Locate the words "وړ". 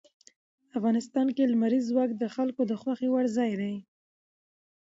3.11-3.25